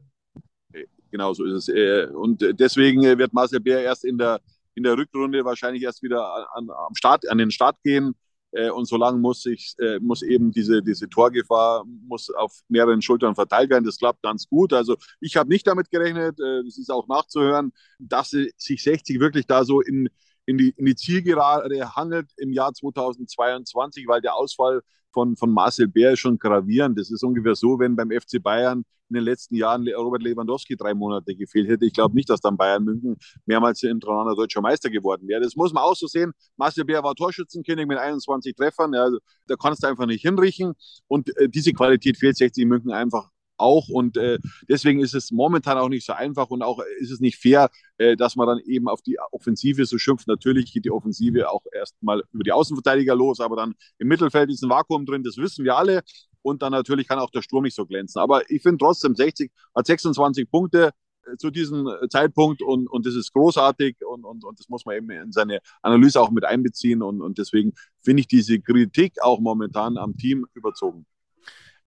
[1.11, 1.69] Genau so ist es.
[1.69, 4.41] Äh, und deswegen wird Marcel Bär erst in der
[4.75, 8.13] in der Rückrunde wahrscheinlich erst wieder an, am Start, an den Start gehen.
[8.51, 13.35] Äh, und solange muss ich, äh, muss eben diese, diese Torgefahr muss auf mehreren Schultern
[13.35, 13.85] verteilt werden.
[13.85, 14.73] Das klappt ganz gut.
[14.73, 19.47] Also ich habe nicht damit gerechnet, äh, das ist auch nachzuhören, dass sich 60 wirklich
[19.47, 20.09] da so in,
[20.45, 24.81] in die, in die Zielgerade handelt im Jahr 2022, weil der Ausfall
[25.11, 26.99] von, von Marcel Bär ist schon gravierend.
[26.99, 30.93] Das ist ungefähr so, wenn beim FC Bayern in den letzten Jahren Robert Lewandowski drei
[30.93, 31.85] Monate gefehlt hätte.
[31.85, 35.41] Ich glaube nicht, dass dann Bayern München mehrmals hintereinander deutscher Meister geworden wäre.
[35.41, 36.31] Das muss man auch so sehen.
[36.57, 38.93] Marcel Bär war Torschützenkönig mit 21 Treffern.
[38.93, 40.73] Ja, also da kannst du einfach nicht hinrichten.
[41.07, 43.89] Und äh, diese Qualität fehlt 60 München einfach auch.
[43.89, 47.37] Und äh, deswegen ist es momentan auch nicht so einfach und auch ist es nicht
[47.37, 50.27] fair, äh, dass man dann eben auf die Offensive so schimpft.
[50.27, 54.63] Natürlich geht die Offensive auch erstmal über die Außenverteidiger los, aber dann im Mittelfeld ist
[54.63, 56.03] ein Vakuum drin, das wissen wir alle.
[56.41, 58.21] Und dann natürlich kann auch der Sturm nicht so glänzen.
[58.21, 60.91] Aber ich finde trotzdem, 60 hat 26 Punkte
[61.25, 64.85] äh, zu diesem äh, Zeitpunkt und, und das ist großartig und, und, und das muss
[64.85, 69.13] man eben in seine Analyse auch mit einbeziehen und, und deswegen finde ich diese Kritik
[69.21, 71.05] auch momentan am Team überzogen.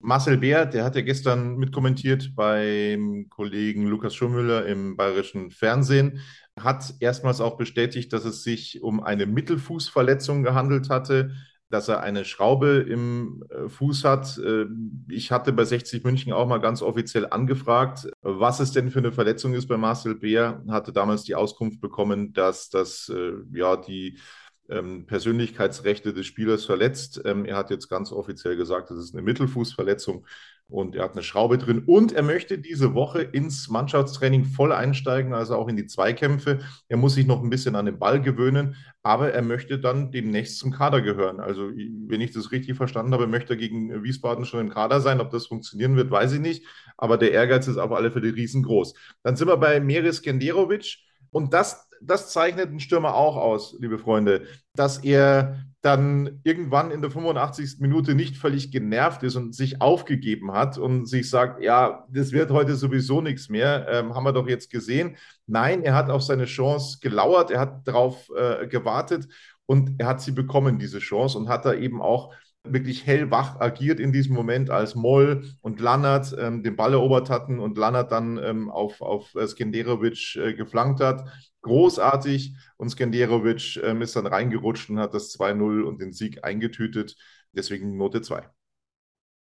[0.00, 6.20] Marcel Beer, der hat ja gestern mitkommentiert beim Kollegen Lukas Schummüller im bayerischen Fernsehen,
[6.58, 11.32] hat erstmals auch bestätigt, dass es sich um eine Mittelfußverletzung gehandelt hatte,
[11.70, 14.38] dass er eine Schraube im äh, Fuß hat.
[14.38, 14.66] Äh,
[15.08, 19.12] ich hatte bei 60 München auch mal ganz offiziell angefragt, was es denn für eine
[19.12, 24.18] Verletzung ist bei Marcel Beer, hatte damals die Auskunft bekommen, dass das äh, ja die
[24.70, 27.20] ähm, Persönlichkeitsrechte des Spielers verletzt.
[27.24, 30.26] Ähm, er hat jetzt ganz offiziell gesagt, das ist eine Mittelfußverletzung
[30.70, 35.32] und er hat eine Schraube drin und er möchte diese Woche ins Mannschaftstraining voll einsteigen,
[35.32, 36.58] also auch in die Zweikämpfe.
[36.88, 40.58] Er muss sich noch ein bisschen an den Ball gewöhnen, aber er möchte dann demnächst
[40.58, 41.40] zum Kader gehören.
[41.40, 45.20] Also, wenn ich das richtig verstanden habe, möchte er gegen Wiesbaden schon im Kader sein.
[45.20, 46.66] Ob das funktionieren wird, weiß ich nicht,
[46.98, 48.92] aber der Ehrgeiz ist auf alle Fälle riesengroß.
[49.22, 53.98] Dann sind wir bei Meris Genderovic und das das zeichnet einen Stürmer auch aus, liebe
[53.98, 57.76] Freunde, dass er dann irgendwann in der 85.
[57.78, 62.50] Minute nicht völlig genervt ist und sich aufgegeben hat und sich sagt, ja, das wird
[62.50, 65.16] heute sowieso nichts mehr, ähm, haben wir doch jetzt gesehen.
[65.46, 69.28] Nein, er hat auf seine Chance gelauert, er hat darauf äh, gewartet
[69.66, 74.00] und er hat sie bekommen, diese Chance, und hat da eben auch wirklich hellwach agiert
[74.00, 78.38] in diesem Moment, als Moll und Lannert ähm, den Ball erobert hatten und Lannert dann
[78.38, 81.24] ähm, auf, auf Skenderovic äh, geflankt hat
[81.62, 87.16] großartig und Skenderovic ähm, ist dann reingerutscht und hat das 2-0 und den Sieg eingetütet.
[87.52, 88.48] Deswegen Note 2.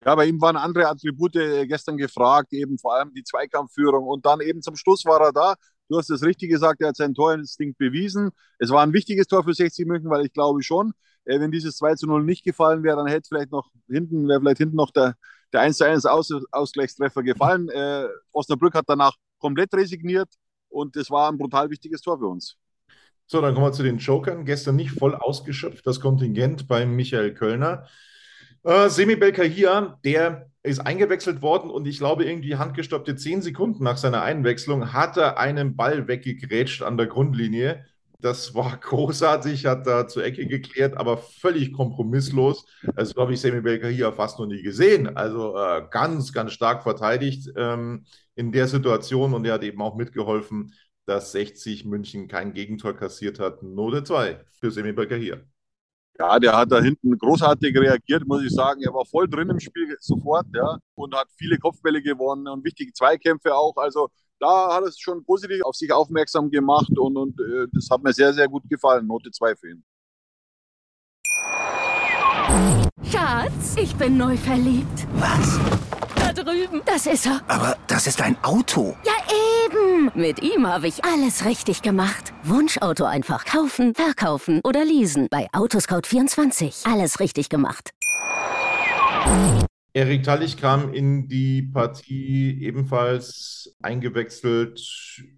[0.04, 4.24] Ja, bei ihm waren andere Attribute äh, gestern gefragt, eben vor allem die Zweikampfführung und
[4.24, 5.54] dann eben zum Schluss war er da.
[5.88, 8.30] Du hast es richtig gesagt, er hat sein Torinstinkt bewiesen.
[8.58, 10.92] Es war ein wichtiges Tor für 60 München, weil ich glaube schon,
[11.24, 14.58] äh, wenn dieses 2 0 nicht gefallen wäre, dann hätte vielleicht noch hinten, wäre vielleicht
[14.58, 15.14] hinten noch der,
[15.52, 17.68] der 1 1 Aus Ausgleichstreffer gefallen.
[17.70, 20.28] Äh, Osnabrück hat danach komplett resigniert.
[20.68, 22.56] Und das war ein brutal wichtiges Tor für uns.
[23.26, 24.44] So, dann kommen wir zu den Jokern.
[24.44, 27.86] Gestern nicht voll ausgeschöpft, das Kontingent beim Michael Kölner.
[28.64, 33.96] Äh, Semi Belkahia, der ist eingewechselt worden und ich glaube, irgendwie handgestoppte zehn Sekunden nach
[33.96, 37.84] seiner Einwechslung hat er einen Ball weggegrätscht an der Grundlinie.
[38.20, 42.66] Das war großartig, hat da zur Ecke geklärt, aber völlig kompromisslos.
[42.96, 45.16] Also habe ich Semi Belkahia fast noch nie gesehen.
[45.16, 47.50] Also äh, ganz, ganz stark verteidigt.
[47.56, 50.72] Ähm, in der Situation und er hat eben auch mitgeholfen,
[51.06, 53.62] dass 60 München kein Gegentor kassiert hat.
[53.62, 55.44] Note 2 für Semi hier.
[56.20, 58.82] Ja, der hat da hinten großartig reagiert, muss ich sagen.
[58.82, 62.92] Er war voll drin im Spiel sofort, ja, und hat viele Kopfbälle gewonnen und wichtige
[62.92, 63.76] Zweikämpfe auch.
[63.76, 64.08] Also
[64.40, 68.12] da hat es schon positiv auf sich aufmerksam gemacht und, und äh, das hat mir
[68.12, 69.06] sehr, sehr gut gefallen.
[69.06, 69.84] Note 2 für ihn.
[73.04, 75.06] Schatz, ich bin neu verliebt.
[75.14, 75.60] Was?
[76.16, 76.82] Da drüben.
[76.84, 77.40] Das ist er.
[77.46, 78.96] Aber das ist ein Auto.
[79.04, 79.12] Ja,
[79.66, 80.10] eben.
[80.14, 82.27] Mit ihm habe ich alles richtig gemacht.
[82.44, 85.26] Wunschauto einfach kaufen, verkaufen oder leasen.
[85.30, 86.90] Bei Autoscout24.
[86.90, 87.90] Alles richtig gemacht.
[89.92, 94.80] Erik Tallich kam in die Partie ebenfalls eingewechselt,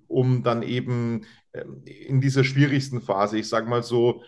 [0.08, 4.22] um dann eben ähm, in dieser schwierigsten Phase, ich sage mal so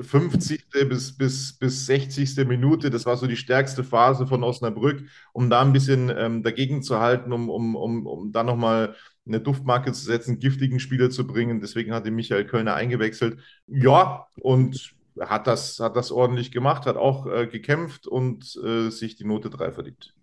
[0.00, 0.64] 50.
[0.88, 2.36] bis, bis, bis 60.
[2.46, 5.02] Minute, das war so die stärkste Phase von Osnabrück,
[5.34, 8.94] um da ein bisschen ähm, dagegen zu halten, um, um, um, um da nochmal
[9.26, 11.60] eine Duftmarke zu setzen, giftigen Spieler zu bringen.
[11.60, 13.38] Deswegen hatte Michael Kölner eingewechselt.
[13.66, 19.16] Ja, und hat das, hat das ordentlich gemacht, hat auch äh, gekämpft und äh, sich
[19.16, 20.14] die Note 3 verdient.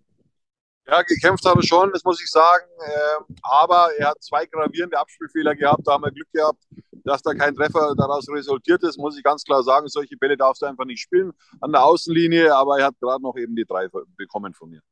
[0.86, 2.66] Ja, gekämpft hat er schon, das muss ich sagen.
[2.84, 5.86] Ähm, aber er hat zwei gravierende Abspielfehler gehabt.
[5.86, 6.62] Da haben wir Glück gehabt,
[7.04, 9.88] dass da kein Treffer daraus resultiert ist, muss ich ganz klar sagen.
[9.88, 12.54] Solche Bälle darfst du einfach nicht spielen an der Außenlinie.
[12.54, 14.82] Aber er hat gerade noch eben die drei bekommen von mir.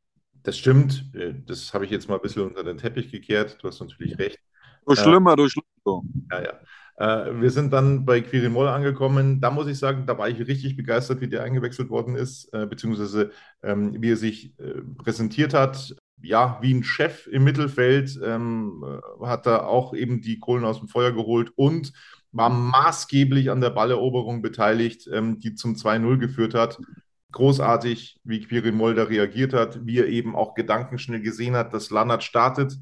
[0.42, 1.10] Das stimmt.
[1.14, 3.58] Äh, das habe ich jetzt mal ein bisschen unter den Teppich gekehrt.
[3.60, 4.38] Du hast natürlich recht.
[4.86, 6.02] Du schlimmer, du schlimmer.
[6.30, 6.60] Ja, ja.
[7.00, 9.40] Äh, wir sind dann bei Quirimol angekommen.
[9.40, 12.66] Da muss ich sagen, da war ich richtig begeistert, wie der eingewechselt worden ist, äh,
[12.66, 13.30] beziehungsweise
[13.62, 15.94] ähm, wie er sich äh, präsentiert hat.
[16.22, 18.84] Ja, wie ein Chef im Mittelfeld ähm,
[19.22, 21.94] hat er auch eben die Kohlen aus dem Feuer geholt und
[22.32, 26.78] war maßgeblich an der Balleroberung beteiligt, ähm, die zum 2-0 geführt hat.
[27.32, 32.24] Großartig, wie Quirimol da reagiert hat, wie er eben auch gedankenschnell gesehen hat, dass Lannert
[32.24, 32.76] startet.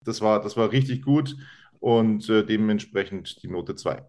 [0.00, 1.36] Das war, das war richtig gut
[1.80, 4.04] und äh, dementsprechend die Note 2.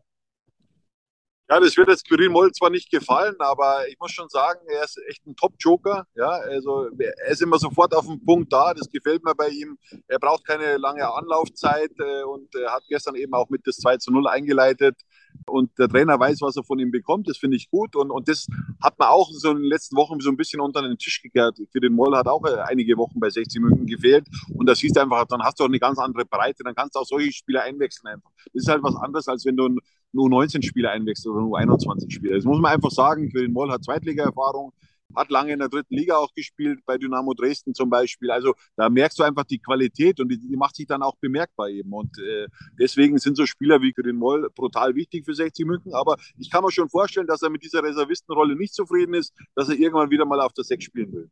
[1.50, 4.84] Ja, das wird jetzt Quirin Moll zwar nicht gefallen, aber ich muss schon sagen, er
[4.84, 6.06] ist echt ein Top-Joker.
[6.16, 8.74] Ja, also er ist immer sofort auf dem Punkt da.
[8.74, 9.78] Das gefällt mir bei ihm.
[10.08, 13.96] Er braucht keine lange Anlaufzeit äh, und er hat gestern eben auch mit das 2
[13.96, 15.00] zu 0 eingeleitet.
[15.46, 17.30] Und der Trainer weiß, was er von ihm bekommt.
[17.30, 17.96] Das finde ich gut.
[17.96, 18.48] Und, und das
[18.82, 21.58] hat man auch so in den letzten Wochen so ein bisschen unter den Tisch gekehrt.
[21.72, 24.28] Für den Moll hat auch äh, einige Wochen bei 60 Minuten gefehlt.
[24.54, 26.64] Und das siehst du einfach, dann hast du auch eine ganz andere Breite.
[26.64, 28.32] Dann kannst du auch solche Spieler einwechseln einfach.
[28.54, 29.80] Das ist halt was anderes, als wenn du ein
[30.14, 32.36] nur 19 Spieler einwechselt oder nur 21 Spieler.
[32.36, 33.30] Das muss man einfach sagen.
[33.30, 34.74] Quirin Moll hat Zweitliga-Erfahrung,
[35.16, 38.32] hat lange in der dritten Liga auch gespielt, bei Dynamo Dresden zum Beispiel.
[38.32, 41.70] Also da merkst du einfach die Qualität und die, die macht sich dann auch bemerkbar
[41.70, 41.92] eben.
[41.94, 42.48] Und äh,
[42.80, 45.94] deswegen sind so Spieler wie Quirin Moll brutal wichtig für 60 München.
[45.94, 49.70] Aber ich kann mir schon vorstellen, dass er mit dieser Reservistenrolle nicht zufrieden ist, dass
[49.70, 51.30] er irgendwann wieder mal auf der 6 spielen will.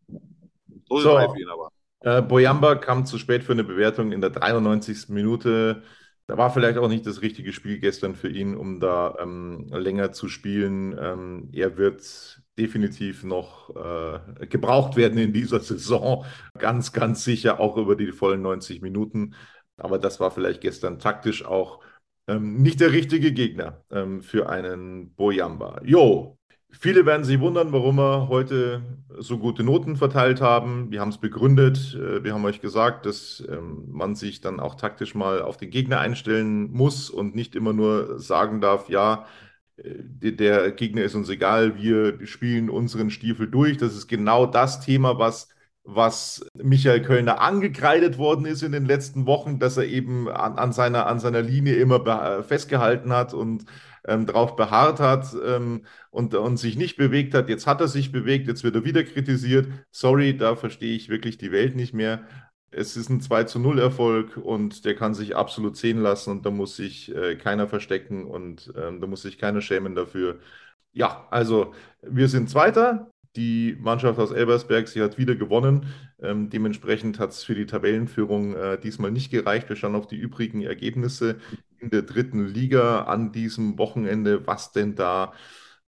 [0.88, 1.18] So, so.
[1.18, 1.72] ist es für ihn aber.
[2.02, 5.10] Äh, Boyamba kam zu spät für eine Bewertung in der 93.
[5.10, 5.84] Minute.
[6.28, 10.12] Da war vielleicht auch nicht das richtige Spiel gestern für ihn, um da ähm, länger
[10.12, 10.96] zu spielen.
[11.00, 16.26] Ähm, er wird definitiv noch äh, gebraucht werden in dieser Saison.
[16.58, 19.36] Ganz, ganz sicher, auch über die vollen 90 Minuten.
[19.78, 21.82] Aber das war vielleicht gestern taktisch auch
[22.28, 25.82] ähm, nicht der richtige Gegner ähm, für einen Boyamba.
[25.84, 26.38] Jo,
[26.80, 28.84] Viele werden sich wundern, warum wir heute
[29.18, 30.91] so gute Noten verteilt haben.
[30.91, 31.96] Wir haben es begründet.
[31.96, 35.70] Äh, wir haben euch gesagt, dass ähm, man sich dann auch taktisch mal auf den
[35.70, 39.26] Gegner einstellen muss und nicht immer nur sagen darf, ja,
[39.78, 43.78] der Gegner ist uns egal, wir spielen unseren Stiefel durch.
[43.78, 45.50] Das ist genau das Thema, was,
[45.84, 50.72] was Michael Kölner angekreidet worden ist in den letzten Wochen, dass er eben an, an
[50.72, 53.66] seiner, an seiner Linie immer festgehalten hat und
[54.08, 57.50] ähm, darauf beharrt hat ähm, und, und sich nicht bewegt hat.
[57.50, 59.68] Jetzt hat er sich bewegt, jetzt wird er wieder kritisiert.
[59.92, 62.28] Sorry, da verstehe ich wirklich die Welt nicht mehr.
[62.78, 66.46] Es ist ein 2 zu 0 Erfolg und der kann sich absolut sehen lassen und
[66.46, 70.40] da muss sich äh, keiner verstecken und ähm, da muss sich keiner schämen dafür.
[70.92, 73.12] Ja, also wir sind Zweiter.
[73.38, 75.88] Die Mannschaft aus Elbersberg, sie hat wieder gewonnen.
[76.22, 79.70] Ähm, dementsprechend hat es für die Tabellenführung äh, diesmal nicht gereicht.
[79.70, 81.38] Wir schauen auf die übrigen Ergebnisse
[81.80, 85.34] in der dritten Liga an diesem Wochenende, was denn da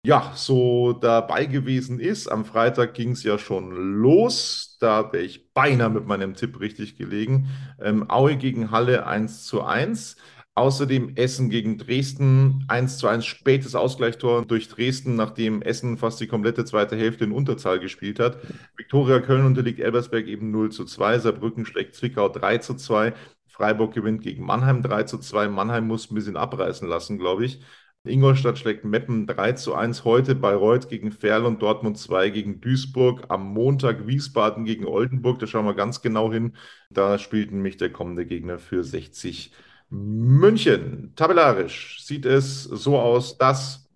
[0.02, 2.28] ja so dabei gewesen ist.
[2.28, 4.76] Am Freitag ging es ja schon los.
[4.80, 7.48] Da wäre ich beinahe mit meinem Tipp richtig gelegen.
[7.80, 10.16] Ähm, Aue gegen Halle 1 zu 1.
[10.54, 16.26] Außerdem Essen gegen Dresden, 1 zu 1 spätes Ausgleichstor durch Dresden, nachdem Essen fast die
[16.26, 18.38] komplette zweite Hälfte in Unterzahl gespielt hat.
[18.76, 23.14] Viktoria Köln unterliegt Elbersberg eben 0 zu 2, Saarbrücken schlägt Zwickau 3 zu 2,
[23.46, 27.60] Freiburg gewinnt gegen Mannheim 3 zu 2, Mannheim muss ein bisschen abreißen lassen, glaube ich.
[28.08, 33.24] Ingolstadt schlägt Meppen 3 zu 1 heute, Bayreuth gegen Ferl und Dortmund 2 gegen Duisburg.
[33.28, 36.56] Am Montag Wiesbaden gegen Oldenburg, da schauen wir ganz genau hin.
[36.90, 39.52] Da spielt nämlich der kommende Gegner für 60
[39.90, 41.12] München.
[41.16, 43.88] Tabellarisch sieht es so aus, dass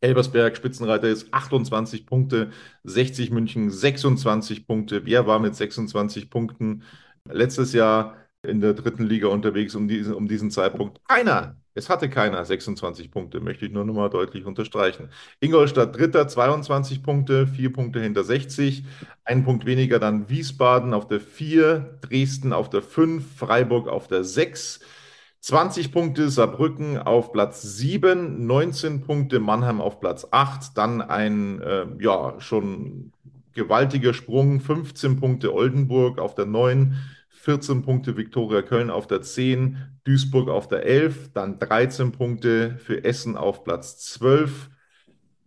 [0.00, 2.50] Elbersberg Spitzenreiter ist, 28 Punkte,
[2.84, 5.06] 60 München 26 Punkte.
[5.06, 6.82] Wer war mit 26 Punkten
[7.24, 11.00] letztes Jahr in der dritten Liga unterwegs um diesen, um diesen Zeitpunkt?
[11.06, 11.56] Keiner.
[11.74, 15.08] Es hatte keiner 26 Punkte, möchte ich nur noch mal deutlich unterstreichen.
[15.40, 18.84] Ingolstadt Dritter, 22 Punkte, vier Punkte hinter 60.
[19.24, 24.22] Ein Punkt weniger dann Wiesbaden auf der 4, Dresden auf der 5, Freiburg auf der
[24.22, 24.80] 6.
[25.40, 31.86] 20 Punkte Saarbrücken auf Platz 7, 19 Punkte Mannheim auf Platz 8, dann ein äh,
[32.00, 33.12] ja schon
[33.54, 36.96] gewaltiger Sprung, 15 Punkte Oldenburg auf der 9,
[37.42, 43.04] 14 Punkte Viktoria Köln auf der 10, Duisburg auf der 11, dann 13 Punkte für
[43.04, 44.70] Essen auf Platz 12.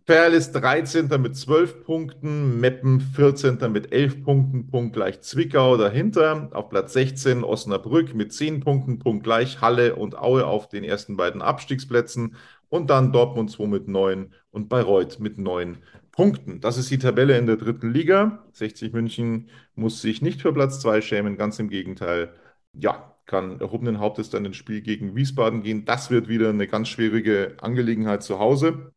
[0.04, 1.08] Perl ist 13.
[1.20, 3.72] mit 12 Punkten, Meppen 14.
[3.72, 6.50] mit 11 Punkten, punktgleich Zwickau dahinter.
[6.52, 11.40] Auf Platz 16 Osnabrück mit 10 Punkten, punktgleich Halle und Aue auf den ersten beiden
[11.40, 12.36] Abstiegsplätzen.
[12.68, 15.78] und dann Dortmund 2 mit 9 und Bayreuth mit 9
[16.16, 16.60] Punkten.
[16.60, 18.44] Das ist die Tabelle in der dritten Liga.
[18.52, 22.34] 60 München muss sich nicht für Platz 2 schämen, ganz im Gegenteil.
[22.72, 25.84] Ja, kann erhobenen Hauptes dann ins Spiel gegen Wiesbaden gehen.
[25.84, 28.92] Das wird wieder eine ganz schwierige Angelegenheit zu Hause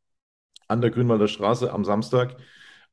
[0.67, 2.37] an der Grünwalder Straße am Samstag.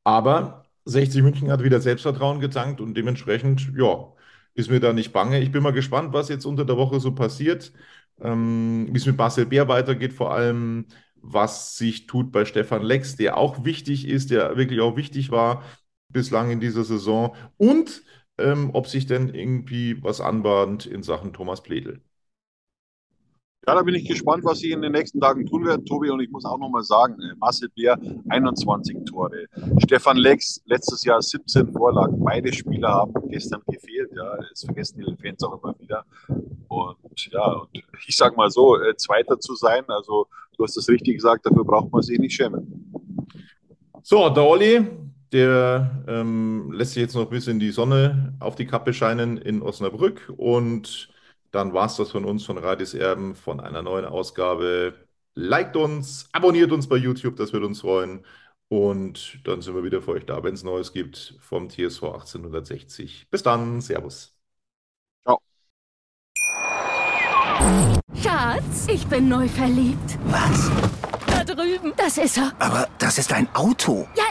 [0.05, 4.13] Aber 60 München hat wieder Selbstvertrauen getankt und dementsprechend, ja,
[4.55, 5.41] ist mir da nicht bange.
[5.41, 7.73] Ich bin mal gespannt, was jetzt unter der Woche so passiert,
[8.21, 10.87] ähm, wie es mit Marcel Bär weitergeht, vor allem
[11.33, 15.63] was sich tut bei Stefan Lex, der auch wichtig ist, der wirklich auch wichtig war
[16.09, 18.03] bislang in dieser Saison und
[18.39, 22.03] ähm, ob sich denn irgendwie was anbahnt in Sachen Thomas Pledel.
[23.69, 26.09] Ja, da bin ich gespannt, was sie in den nächsten Tagen tun werden, Tobi.
[26.11, 27.99] Und ich muss auch nochmal sagen, äh, Marcel Bär
[28.29, 29.47] 21 Tore.
[29.83, 32.23] Stefan Lex letztes Jahr 17 Vorlagen.
[32.25, 34.13] Beide Spieler haben gestern gefehlt.
[34.15, 36.05] Ja, das vergessen die Fans auch immer wieder.
[36.69, 37.71] Und ja, und
[38.07, 41.65] ich sage mal so, äh, Zweiter zu sein, also du hast es richtig gesagt, dafür
[41.65, 42.93] braucht man sich nicht schämen.
[44.03, 44.87] So, der Olli,
[45.33, 49.63] der ähm, lässt sich jetzt noch ein bisschen die Sonne auf die Kappe scheinen in
[49.63, 51.09] Osnabrück und
[51.51, 54.95] dann war es das von uns, von Radis Erben, von einer neuen Ausgabe.
[55.35, 58.25] Liked uns, abonniert uns bei YouTube, das würde uns freuen.
[58.69, 63.29] Und dann sind wir wieder für euch da, wenn es Neues gibt vom TSV 1860.
[63.31, 64.36] Bis dann, Servus.
[68.23, 70.19] Schatz, ich bin neu verliebt.
[70.27, 70.71] Was?
[71.27, 71.93] Da drüben.
[71.97, 72.53] Das ist er.
[72.59, 74.07] Aber das ist ein Auto.
[74.17, 74.25] Ja,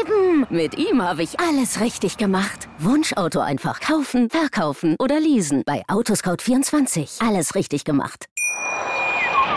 [0.00, 0.46] eben.
[0.50, 2.68] Mit ihm habe ich alles richtig gemacht.
[2.78, 5.62] Wunschauto einfach kaufen, verkaufen oder leasen.
[5.64, 7.26] Bei Autoscout24.
[7.26, 8.26] Alles richtig gemacht.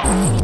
[0.03, 0.43] Bin